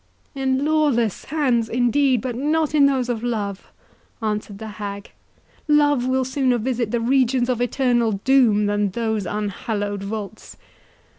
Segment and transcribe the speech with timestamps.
[0.33, 3.67] "In lawless hands, indeed, but not in those of love!"
[4.19, 5.11] answered the hag;
[5.67, 10.57] "love will sooner visit the regions of eternal doom, than those unhallowed vaults.